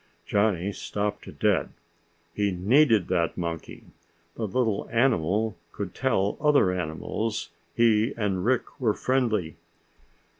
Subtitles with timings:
[0.25, 1.69] Johnny stopped dead.
[2.33, 3.83] He needed that monkey.
[4.33, 9.57] The little animal could tell other animals he and Rick were friendly.